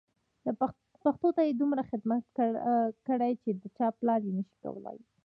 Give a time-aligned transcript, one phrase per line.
[1.03, 2.23] پښتو ته یې دومره خدمت
[3.07, 4.99] کړی چې د چا پلار یې نه شي کولای.